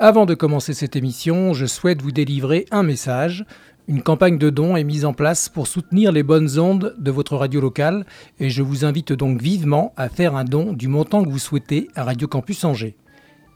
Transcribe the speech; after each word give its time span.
Avant 0.00 0.26
de 0.26 0.34
commencer 0.34 0.74
cette 0.74 0.94
émission, 0.94 1.54
je 1.54 1.66
souhaite 1.66 2.02
vous 2.02 2.12
délivrer 2.12 2.66
un 2.70 2.84
message. 2.84 3.44
Une 3.88 4.00
campagne 4.00 4.38
de 4.38 4.48
dons 4.48 4.76
est 4.76 4.84
mise 4.84 5.04
en 5.04 5.12
place 5.12 5.48
pour 5.48 5.66
soutenir 5.66 6.12
les 6.12 6.22
bonnes 6.22 6.56
ondes 6.60 6.94
de 6.98 7.10
votre 7.10 7.34
radio 7.34 7.60
locale 7.60 8.06
et 8.38 8.48
je 8.48 8.62
vous 8.62 8.84
invite 8.84 9.12
donc 9.12 9.42
vivement 9.42 9.92
à 9.96 10.08
faire 10.08 10.36
un 10.36 10.44
don 10.44 10.72
du 10.72 10.86
montant 10.86 11.24
que 11.24 11.28
vous 11.28 11.40
souhaitez 11.40 11.88
à 11.96 12.04
Radio 12.04 12.28
Campus 12.28 12.62
Angers. 12.62 12.94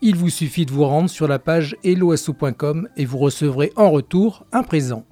Il 0.00 0.16
vous 0.16 0.30
suffit 0.30 0.66
de 0.66 0.72
vous 0.72 0.84
rendre 0.84 1.08
sur 1.08 1.28
la 1.28 1.38
page 1.38 1.76
helloasso.com 1.84 2.88
et 2.96 3.04
vous 3.04 3.18
recevrez 3.18 3.72
en 3.76 3.92
retour 3.92 4.44
un 4.50 4.64
présent. 4.64 5.04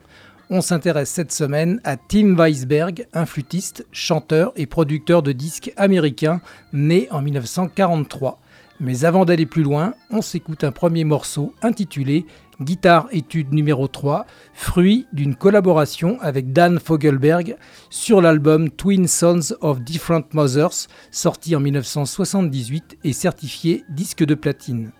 On 0.50 0.60
s'intéresse 0.60 1.10
cette 1.10 1.30
semaine 1.30 1.80
à 1.84 1.96
Tim 1.96 2.34
Weisberg, 2.34 3.06
un 3.12 3.24
flûtiste, 3.24 3.86
chanteur 3.92 4.52
et 4.56 4.66
producteur 4.66 5.22
de 5.22 5.30
disques 5.30 5.72
américain 5.76 6.40
né 6.72 7.06
en 7.12 7.22
1943. 7.22 8.39
Mais 8.80 9.04
avant 9.04 9.26
d'aller 9.26 9.44
plus 9.44 9.62
loin, 9.62 9.92
on 10.10 10.22
s'écoute 10.22 10.64
un 10.64 10.72
premier 10.72 11.04
morceau 11.04 11.54
intitulé 11.62 12.24
Guitare 12.62 13.08
étude 13.10 13.52
numéro 13.52 13.88
3, 13.88 14.26
fruit 14.52 15.06
d'une 15.12 15.34
collaboration 15.34 16.18
avec 16.20 16.52
Dan 16.52 16.78
Fogelberg 16.78 17.56
sur 17.90 18.20
l'album 18.20 18.70
Twin 18.70 19.06
Sons 19.06 19.54
of 19.60 19.80
Different 19.80 20.24
Mothers, 20.32 20.88
sorti 21.10 21.54
en 21.56 21.60
1978 21.60 22.98
et 23.04 23.12
certifié 23.12 23.84
disque 23.88 24.24
de 24.24 24.34
platine. 24.34 24.92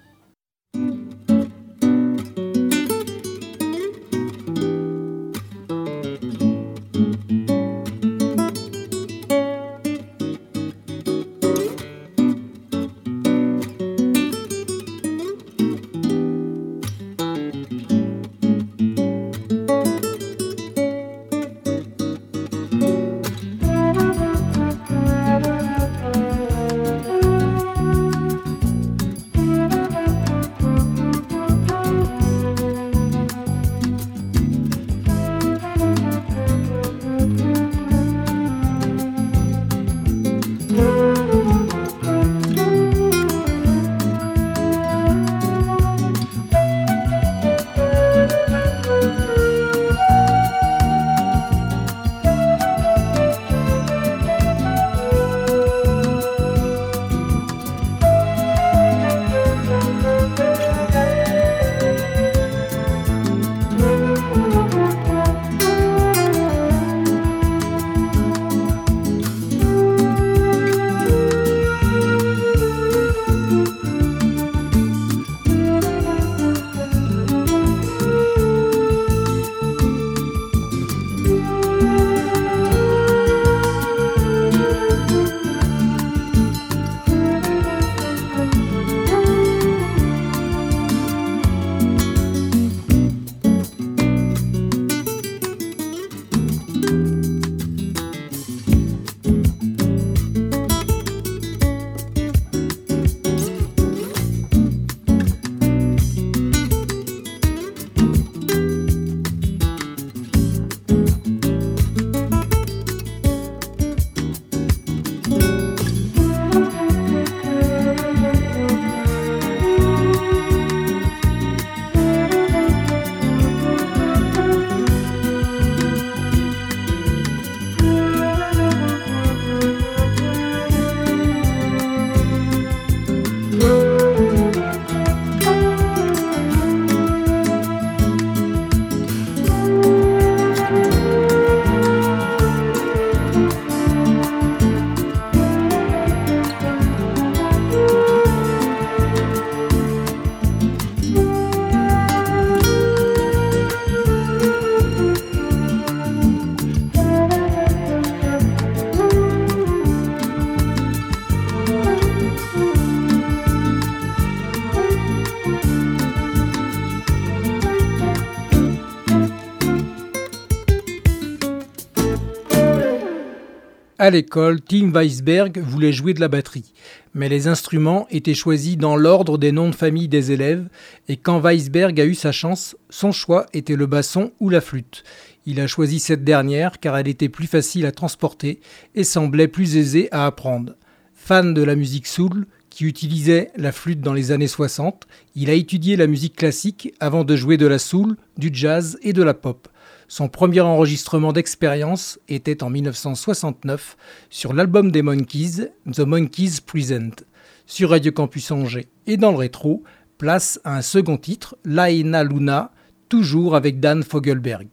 À 174.03 174.09
l'école, 174.09 174.63
Tim 174.63 174.93
Weisberg 174.93 175.59
voulait 175.59 175.93
jouer 175.93 176.15
de 176.15 176.21
la 176.21 176.29
batterie, 176.29 176.73
mais 177.13 177.29
les 177.29 177.49
instruments 177.49 178.07
étaient 178.11 178.33
choisis 178.33 178.79
dans 178.79 178.97
l'ordre 178.97 179.37
des 179.37 179.53
noms 179.53 179.69
de 179.69 179.75
famille 179.75 180.09
des 180.09 180.33
élèves, 180.33 180.71
et 181.09 181.19
quand 181.19 181.39
Weisberg 181.39 182.01
a 182.01 182.07
eu 182.07 182.15
sa 182.15 182.33
chance, 182.33 182.79
son 182.89 183.13
choix 183.13 183.45
était 183.53 183.77
le 183.77 183.85
basson 183.85 184.33
ou 184.41 184.49
la 184.49 184.63
flûte. 184.63 185.05
Il 185.45 185.61
a 185.61 185.67
choisi 185.67 186.01
cette 186.01 186.25
dernière 186.25 186.81
car 186.81 186.97
elle 186.97 187.09
était 187.09 187.29
plus 187.29 187.47
facile 187.47 187.85
à 187.85 187.93
transporter 187.93 188.61
et 188.95 189.05
semblait 189.05 189.49
plus 189.49 189.77
aisée 189.77 190.09
à 190.13 190.25
apprendre. 190.25 190.77
Fan 191.15 191.53
de 191.53 191.63
la 191.63 191.77
musique 191.77 192.07
soul, 192.07 192.47
qui 192.71 192.87
utilisait 192.87 193.51
la 193.55 193.71
flûte 193.71 194.01
dans 194.01 194.15
les 194.15 194.33
années 194.33 194.49
60, 194.49 195.07
il 195.35 195.51
a 195.51 195.53
étudié 195.53 195.97
la 195.97 196.07
musique 196.07 196.37
classique 196.37 196.95
avant 197.01 197.25
de 197.25 197.37
jouer 197.37 197.59
de 197.59 197.67
la 197.67 197.79
soul, 197.79 198.17
du 198.39 198.49
jazz 198.51 198.99
et 199.03 199.13
de 199.13 199.23
la 199.23 199.35
pop. 199.35 199.69
Son 200.11 200.29
premier 200.29 200.61
enregistrement 200.61 201.33
d'expérience 201.33 202.19
était 202.27 202.65
en 202.65 202.69
1969 202.69 203.97
sur 204.29 204.53
l'album 204.53 204.91
des 204.91 205.03
Monkeys, 205.03 205.71
The 205.89 206.01
Monkeys 206.01 206.63
Present, 206.67 207.23
sur 207.65 207.91
Radio 207.91 208.11
Campus 208.11 208.51
Angers. 208.51 208.89
Et 209.07 209.17
dans 209.17 209.31
le 209.31 209.37
rétro, 209.37 209.85
place 210.19 210.59
à 210.65 210.77
un 210.77 210.83
second 210.83 211.17
titre, 211.17 211.57
Laena 211.65 212.25
Luna, 212.25 212.73
toujours 213.09 213.55
avec 213.55 213.79
Dan 213.79 214.03
Fogelberg. 214.03 214.67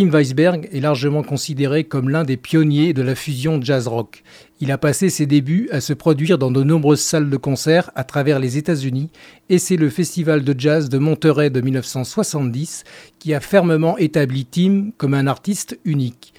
Tim 0.00 0.08
Weisberg 0.08 0.66
est 0.72 0.80
largement 0.80 1.22
considéré 1.22 1.84
comme 1.84 2.08
l'un 2.08 2.24
des 2.24 2.38
pionniers 2.38 2.94
de 2.94 3.02
la 3.02 3.14
fusion 3.14 3.60
jazz-rock. 3.60 4.22
Il 4.58 4.72
a 4.72 4.78
passé 4.78 5.10
ses 5.10 5.26
débuts 5.26 5.68
à 5.72 5.82
se 5.82 5.92
produire 5.92 6.38
dans 6.38 6.50
de 6.50 6.62
nombreuses 6.62 7.02
salles 7.02 7.28
de 7.28 7.36
concert 7.36 7.90
à 7.94 8.02
travers 8.02 8.38
les 8.38 8.56
États-Unis 8.56 9.10
et 9.50 9.58
c'est 9.58 9.76
le 9.76 9.90
festival 9.90 10.42
de 10.42 10.58
jazz 10.58 10.88
de 10.88 10.96
Monterey 10.96 11.50
de 11.50 11.60
1970 11.60 12.84
qui 13.18 13.34
a 13.34 13.40
fermement 13.40 13.98
établi 13.98 14.46
Tim 14.46 14.92
comme 14.96 15.12
un 15.12 15.26
artiste 15.26 15.78
unique. 15.84 16.32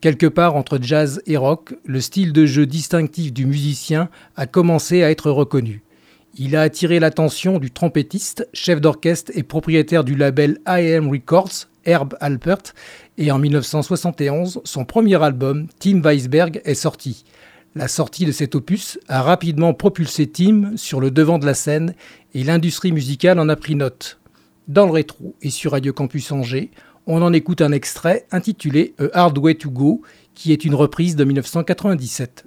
Quelque 0.00 0.26
part 0.26 0.54
entre 0.54 0.78
jazz 0.80 1.20
et 1.26 1.36
rock, 1.36 1.74
le 1.84 2.00
style 2.00 2.32
de 2.32 2.46
jeu 2.46 2.66
distinctif 2.66 3.32
du 3.32 3.46
musicien 3.46 4.10
a 4.36 4.46
commencé 4.46 5.02
à 5.02 5.10
être 5.10 5.32
reconnu. 5.32 5.82
Il 6.38 6.54
a 6.54 6.62
attiré 6.62 7.00
l'attention 7.00 7.58
du 7.58 7.72
trompettiste, 7.72 8.48
chef 8.52 8.80
d'orchestre 8.80 9.32
et 9.34 9.42
propriétaire 9.42 10.04
du 10.04 10.14
label 10.14 10.60
IM 10.66 11.08
Records, 11.08 11.66
Herb 11.88 12.14
Alpert, 12.20 12.74
et 13.16 13.32
en 13.32 13.38
1971, 13.38 14.60
son 14.64 14.84
premier 14.84 15.20
album, 15.22 15.66
Tim 15.78 16.00
Weisberg, 16.02 16.60
est 16.64 16.74
sorti. 16.74 17.24
La 17.74 17.88
sortie 17.88 18.26
de 18.26 18.32
cet 18.32 18.54
opus 18.54 18.98
a 19.08 19.22
rapidement 19.22 19.72
propulsé 19.72 20.26
Tim 20.26 20.72
sur 20.76 21.00
le 21.00 21.10
devant 21.10 21.38
de 21.38 21.46
la 21.46 21.54
scène 21.54 21.94
et 22.34 22.44
l'industrie 22.44 22.92
musicale 22.92 23.38
en 23.38 23.48
a 23.48 23.56
pris 23.56 23.74
note. 23.74 24.18
Dans 24.68 24.84
le 24.84 24.92
rétro 24.92 25.34
et 25.40 25.50
sur 25.50 25.72
Radio 25.72 25.92
Campus 25.92 26.30
Angers, 26.30 26.70
on 27.06 27.22
en 27.22 27.32
écoute 27.32 27.62
un 27.62 27.72
extrait 27.72 28.26
intitulé 28.32 28.94
A 28.98 29.24
Hard 29.24 29.38
Way 29.38 29.54
to 29.54 29.70
Go, 29.70 30.02
qui 30.34 30.52
est 30.52 30.64
une 30.64 30.74
reprise 30.74 31.16
de 31.16 31.24
1997. 31.24 32.44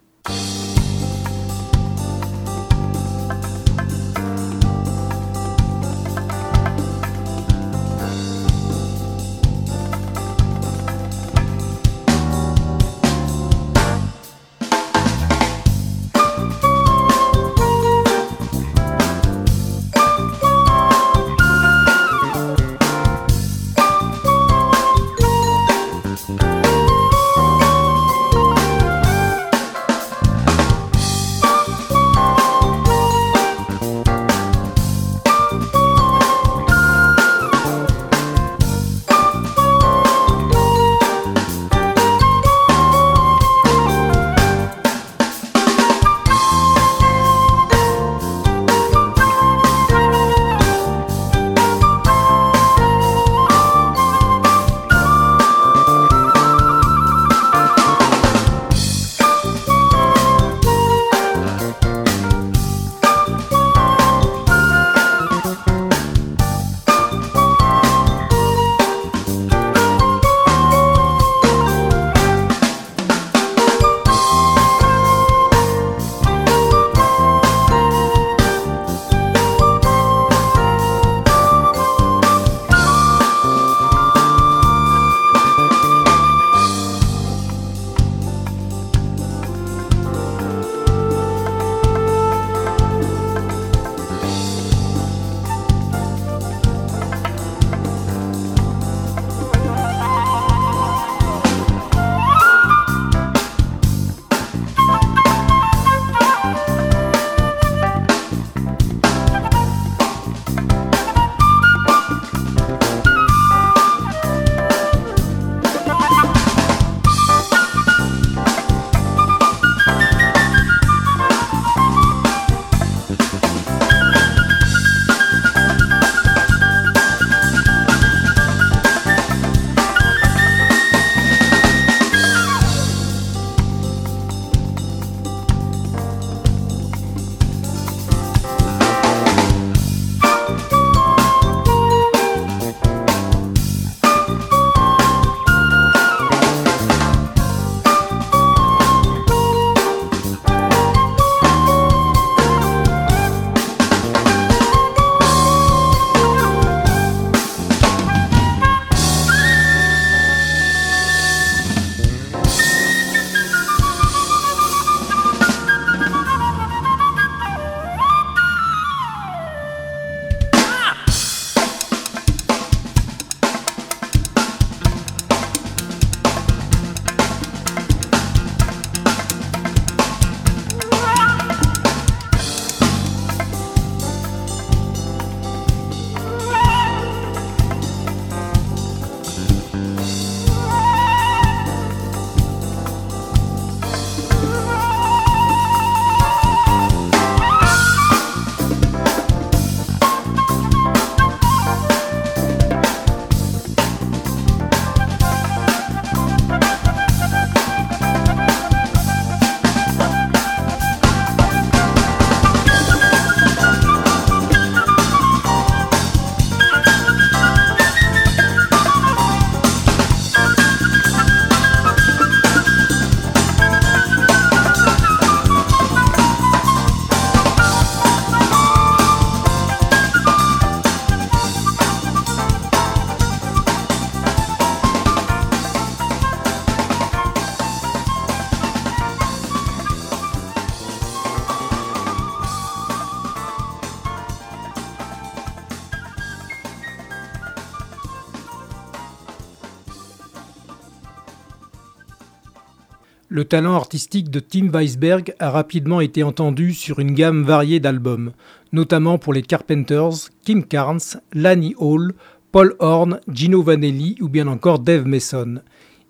Talent 253.52 253.76
artistique 253.76 254.30
de 254.30 254.40
Tim 254.40 254.70
Weisberg 254.70 255.36
a 255.40 255.50
rapidement 255.50 256.00
été 256.00 256.24
entendu 256.24 256.74
sur 256.74 257.00
une 257.00 257.14
gamme 257.14 257.44
variée 257.44 257.82
d'albums, 257.82 258.32
notamment 258.72 259.18
pour 259.18 259.34
les 259.34 259.42
Carpenters, 259.42 260.30
Kim 260.46 260.64
Carnes, 260.64 261.20
Lani 261.34 261.76
Hall, 261.78 262.14
Paul 262.54 262.76
Horn, 262.80 263.20
Gino 263.30 263.62
Vanelli 263.62 264.16
ou 264.22 264.30
bien 264.30 264.48
encore 264.48 264.80
Dave 264.80 265.06
Mason. 265.06 265.60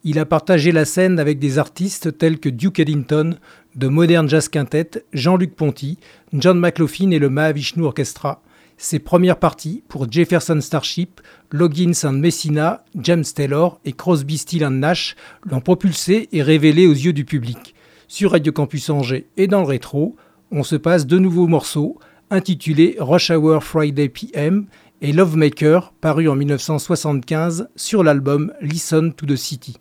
Il 0.03 0.19
a 0.19 0.25
partagé 0.27 0.71
la 0.71 0.85
scène 0.85 1.17
avec 1.17 1.39
des 1.39 1.57
artistes 1.57 2.15
tels 2.15 2.39
que 2.39 2.47
Duke 2.47 2.79
Ellington, 2.79 3.37
de 3.73 3.87
Modern 3.87 4.29
Jazz 4.29 4.47
Quintet, 4.47 5.03
Jean-Luc 5.11 5.55
Ponty, 5.55 5.97
John 6.33 6.59
McLaughlin 6.59 7.09
et 7.09 7.17
le 7.17 7.31
Mahavishnu 7.31 7.81
Orchestra. 7.81 8.43
Ses 8.83 8.97
premières 8.97 9.37
parties 9.37 9.83
pour 9.89 10.11
Jefferson 10.11 10.59
Starship, 10.59 11.21
Loggins 11.51 12.03
and 12.03 12.13
Messina, 12.13 12.83
James 12.95 13.23
Taylor 13.23 13.79
et 13.85 13.93
Crosby, 13.93 14.39
Still 14.39 14.65
Nash 14.69 15.15
l'ont 15.45 15.61
propulsé 15.61 16.29
et 16.31 16.41
révélé 16.41 16.87
aux 16.87 16.93
yeux 16.93 17.13
du 17.13 17.23
public. 17.23 17.75
Sur 18.07 18.31
Radio 18.31 18.51
Campus 18.51 18.89
Angers 18.89 19.27
et 19.37 19.45
dans 19.45 19.61
le 19.61 19.67
rétro, 19.67 20.15
on 20.49 20.63
se 20.63 20.75
passe 20.75 21.05
deux 21.05 21.19
nouveaux 21.19 21.45
morceaux 21.45 21.99
intitulés 22.31 22.95
Rush 22.99 23.29
Hour 23.29 23.63
Friday 23.63 24.09
PM 24.09 24.65
et 25.01 25.13
Lovemaker, 25.13 25.93
paru 26.01 26.27
en 26.27 26.35
1975 26.35 27.69
sur 27.75 28.03
l'album 28.03 28.51
Listen 28.61 29.13
to 29.13 29.27
the 29.27 29.35
City. 29.35 29.77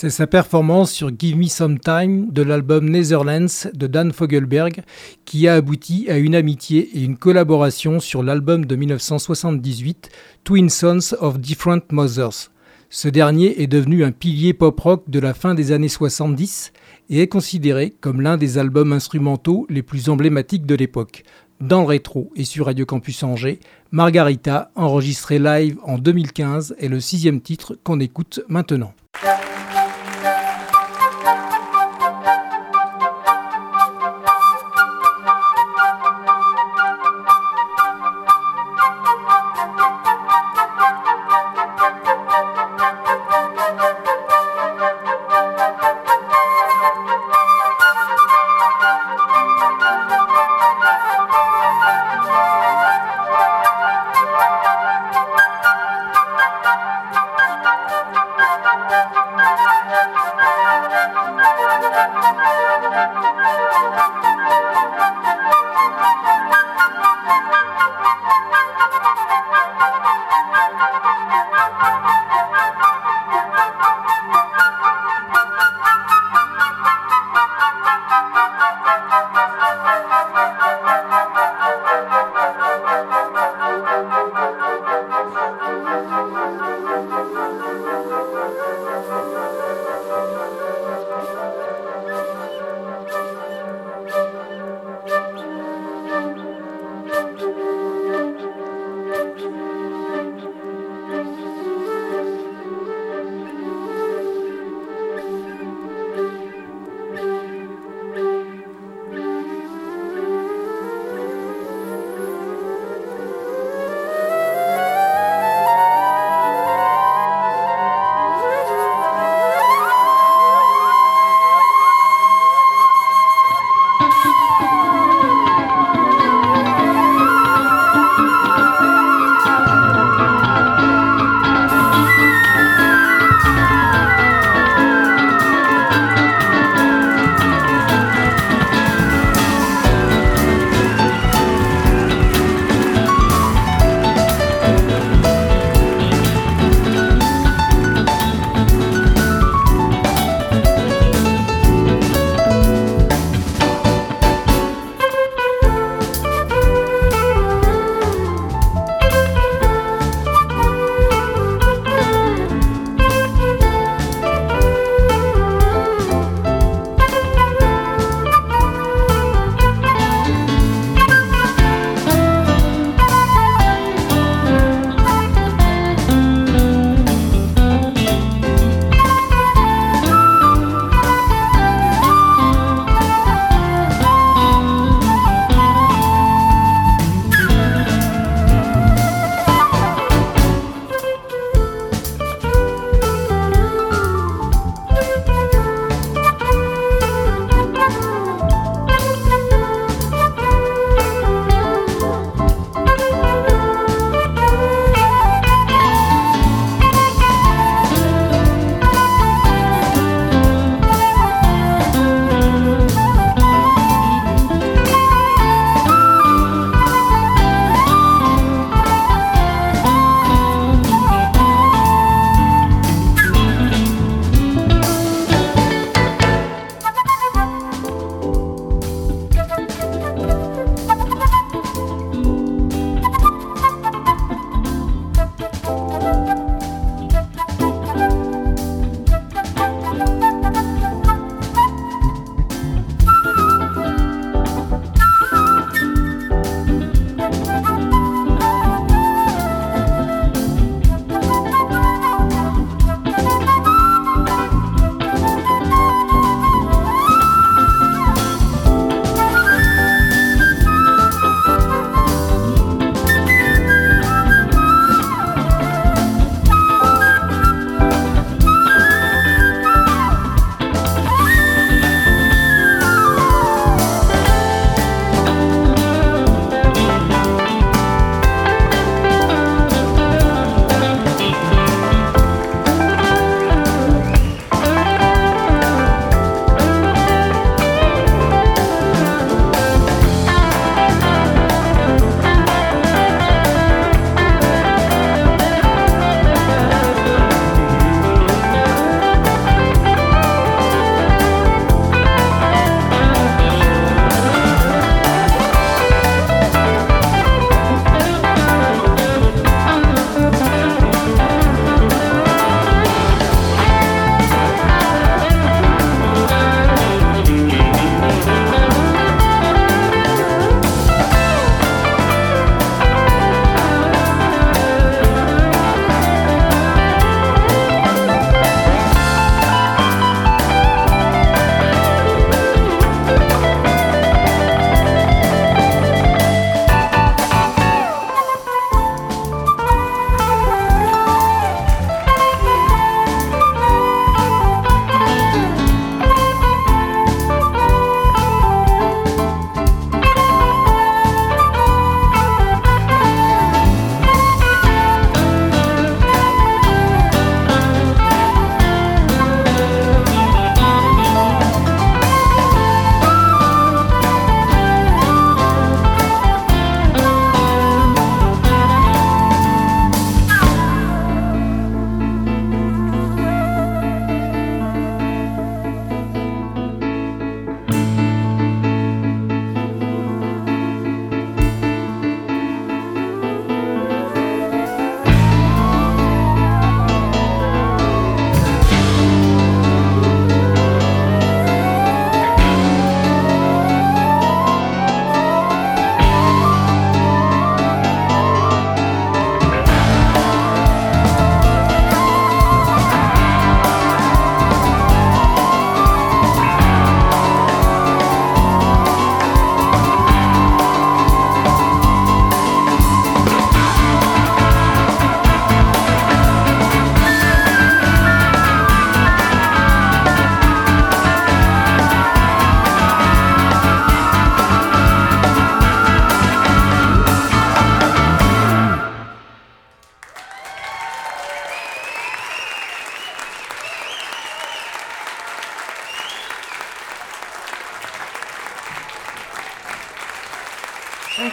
C'est 0.00 0.10
sa 0.10 0.28
performance 0.28 0.92
sur 0.92 1.10
Give 1.18 1.36
Me 1.36 1.48
Some 1.48 1.80
Time 1.80 2.30
de 2.30 2.42
l'album 2.42 2.88
Netherlands 2.88 3.66
de 3.74 3.88
Dan 3.88 4.12
Fogelberg 4.12 4.84
qui 5.24 5.48
a 5.48 5.54
abouti 5.54 6.06
à 6.08 6.18
une 6.18 6.36
amitié 6.36 6.88
et 6.94 7.02
une 7.02 7.16
collaboration 7.16 7.98
sur 7.98 8.22
l'album 8.22 8.64
de 8.64 8.76
1978 8.76 10.08
Twin 10.44 10.70
Sons 10.70 11.16
of 11.18 11.40
Different 11.40 11.82
Mothers. 11.90 12.52
Ce 12.90 13.08
dernier 13.08 13.60
est 13.60 13.66
devenu 13.66 14.04
un 14.04 14.12
pilier 14.12 14.54
pop-rock 14.54 15.02
de 15.10 15.18
la 15.18 15.34
fin 15.34 15.56
des 15.56 15.72
années 15.72 15.88
70 15.88 16.72
et 17.10 17.22
est 17.22 17.26
considéré 17.26 17.92
comme 18.00 18.20
l'un 18.20 18.36
des 18.36 18.56
albums 18.56 18.92
instrumentaux 18.92 19.66
les 19.68 19.82
plus 19.82 20.10
emblématiques 20.10 20.64
de 20.64 20.76
l'époque. 20.76 21.24
Dans 21.60 21.80
le 21.80 21.88
rétro 21.88 22.30
et 22.36 22.44
sur 22.44 22.66
Radio 22.66 22.86
Campus 22.86 23.24
Angers, 23.24 23.58
Margarita, 23.90 24.70
enregistré 24.76 25.40
live 25.40 25.76
en 25.82 25.98
2015, 25.98 26.76
est 26.78 26.86
le 26.86 27.00
sixième 27.00 27.40
titre 27.40 27.76
qu'on 27.82 27.98
écoute 27.98 28.38
maintenant. 28.46 28.94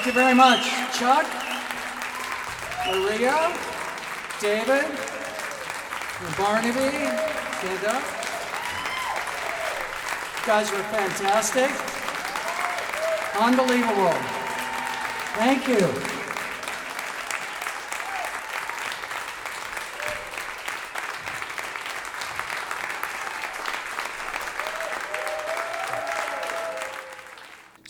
Thank 0.05 0.17
you 0.17 0.21
very 0.21 0.35
much. 0.35 0.61
Chuck, 0.93 1.25
Maria, 2.85 3.57
David, 4.39 4.85
Barnaby, 6.37 6.93
stand 7.57 7.85
up. 7.87 8.03
You 10.37 10.45
guys 10.45 10.71
were 10.71 10.83
fantastic. 10.93 11.71
Unbelievable. 13.41 14.13
Thank 15.39 15.67
you. 15.67 16.24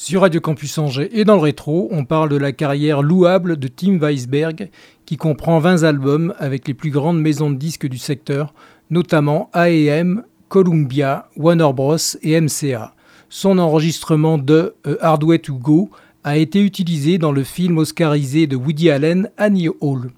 Sur 0.07 0.21
Radio 0.21 0.39
Campus 0.39 0.77
Angers 0.77 1.09
et 1.13 1.23
dans 1.23 1.33
le 1.33 1.41
rétro, 1.41 1.87
on 1.89 2.05
parle 2.05 2.29
de 2.29 2.35
la 2.35 2.51
carrière 2.51 3.01
louable 3.01 3.57
de 3.57 3.67
Tim 3.67 3.97
Weisberg, 3.97 4.69
qui 5.07 5.17
comprend 5.17 5.57
20 5.57 5.81
albums 5.81 6.35
avec 6.37 6.67
les 6.67 6.75
plus 6.75 6.91
grandes 6.91 7.19
maisons 7.19 7.49
de 7.49 7.55
disques 7.55 7.87
du 7.87 7.97
secteur, 7.97 8.53
notamment 8.91 9.49
AEM, 9.55 10.21
Columbia, 10.47 11.27
Warner 11.37 11.73
Bros. 11.73 11.97
et 12.21 12.39
MCA. 12.39 12.93
Son 13.29 13.57
enregistrement 13.57 14.37
de 14.37 14.75
A 14.85 15.07
Hard 15.09 15.23
Way 15.23 15.39
to 15.39 15.55
Go 15.55 15.89
a 16.23 16.37
été 16.37 16.61
utilisé 16.61 17.17
dans 17.17 17.31
le 17.31 17.43
film 17.43 17.79
oscarisé 17.79 18.45
de 18.45 18.55
Woody 18.55 18.91
Allen, 18.91 19.31
Annie 19.37 19.69
Hall. 19.81 20.11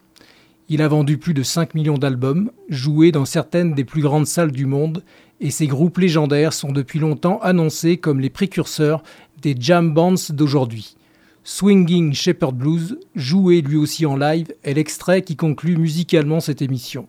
Il 0.67 0.81
a 0.81 0.89
vendu 0.89 1.17
plus 1.17 1.33
de 1.33 1.43
5 1.43 1.75
millions 1.75 1.97
d'albums, 1.97 2.51
joué 2.67 3.13
dans 3.13 3.23
certaines 3.23 3.73
des 3.73 3.85
plus 3.85 4.01
grandes 4.01 4.27
salles 4.27 4.51
du 4.51 4.65
monde, 4.65 5.01
et 5.39 5.51
ses 5.51 5.67
groupes 5.67 5.99
légendaires 5.99 6.51
sont 6.51 6.71
depuis 6.71 6.99
longtemps 6.99 7.39
annoncés 7.39 7.97
comme 7.97 8.19
les 8.19 8.29
précurseurs 8.29 9.03
des 9.41 9.55
jam 9.59 9.93
bands 9.93 10.15
d'aujourd'hui. 10.29 10.95
Swinging 11.43 12.13
Shepherd 12.13 12.55
Blues, 12.55 12.99
joué 13.15 13.61
lui 13.61 13.77
aussi 13.77 14.05
en 14.05 14.17
live, 14.17 14.47
est 14.63 14.73
l'extrait 14.73 15.21
qui 15.21 15.35
conclut 15.35 15.77
musicalement 15.77 16.39
cette 16.39 16.61
émission. 16.61 17.07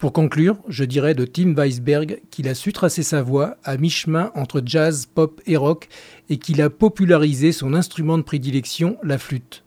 Pour 0.00 0.14
conclure, 0.14 0.56
je 0.66 0.84
dirais 0.84 1.12
de 1.12 1.26
Tim 1.26 1.52
Weisberg 1.52 2.22
qu'il 2.30 2.48
a 2.48 2.54
su 2.54 2.72
tracer 2.72 3.02
sa 3.02 3.20
voix 3.20 3.58
à 3.64 3.76
mi-chemin 3.76 4.32
entre 4.34 4.62
jazz, 4.64 5.04
pop 5.04 5.42
et 5.46 5.58
rock 5.58 5.88
et 6.30 6.38
qu'il 6.38 6.62
a 6.62 6.70
popularisé 6.70 7.52
son 7.52 7.74
instrument 7.74 8.16
de 8.16 8.22
prédilection, 8.22 8.96
la 9.02 9.18
flûte. 9.18 9.62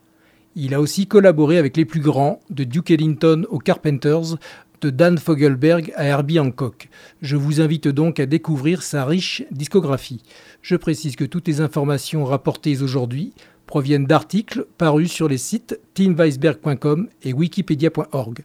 Il 0.56 0.74
a 0.74 0.82
aussi 0.82 1.06
collaboré 1.06 1.60
avec 1.60 1.78
les 1.78 1.86
plus 1.86 2.00
grands, 2.00 2.40
de 2.50 2.64
Duke 2.64 2.90
Ellington 2.90 3.46
aux 3.52 3.60
Carpenters, 3.60 4.38
de 4.82 4.90
Dan 4.90 5.20
Fogelberg 5.20 5.94
à 5.96 6.06
Herbie 6.06 6.40
Hancock. 6.40 6.90
Je 7.22 7.36
vous 7.36 7.62
invite 7.62 7.88
donc 7.88 8.20
à 8.20 8.26
découvrir 8.26 8.82
sa 8.82 9.06
riche 9.06 9.44
discographie. 9.52 10.24
Je 10.64 10.76
précise 10.76 11.16
que 11.16 11.26
toutes 11.26 11.48
les 11.48 11.62
informations 11.62 12.26
rapportées 12.26 12.82
aujourd'hui 12.82 13.34
proviennent 13.68 14.08
d'articles 14.08 14.66
parus 14.80 15.12
sur 15.12 15.28
les 15.28 15.38
sites 15.38 15.80
timweisberg.com 15.94 17.08
et 17.22 17.34
wikipedia.org. 17.34 18.44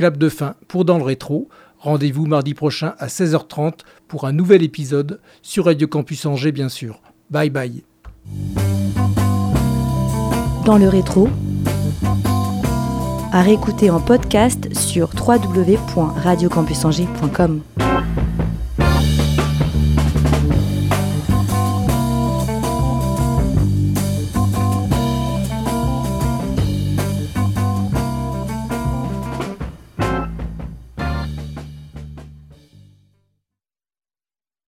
Clap 0.00 0.16
de 0.16 0.30
fin 0.30 0.54
pour 0.66 0.86
Dans 0.86 0.96
le 0.96 1.04
rétro. 1.04 1.50
Rendez-vous 1.78 2.24
mardi 2.24 2.54
prochain 2.54 2.94
à 2.98 3.08
16h30 3.08 3.80
pour 4.08 4.24
un 4.24 4.32
nouvel 4.32 4.62
épisode 4.62 5.20
sur 5.42 5.66
Radio 5.66 5.86
Campus 5.88 6.24
Angers 6.24 6.52
bien 6.52 6.70
sûr. 6.70 7.02
Bye 7.28 7.50
bye. 7.50 7.84
Dans 10.64 10.78
le 10.78 10.88
rétro, 10.88 11.28
à 13.30 13.42
réécouter 13.42 13.90
en 13.90 14.00
podcast 14.00 14.74
sur 14.74 15.10
www.radiocampusangers.com. 15.14 17.60